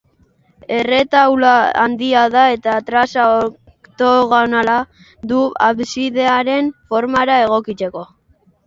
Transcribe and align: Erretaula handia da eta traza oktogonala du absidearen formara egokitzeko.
Erretaula 0.77 1.51
handia 1.81 2.23
da 2.37 2.47
eta 2.55 2.79
traza 2.89 3.27
oktogonala 3.43 4.79
du 5.35 5.47
absidearen 5.71 6.75
formara 6.95 7.43
egokitzeko. 7.49 8.09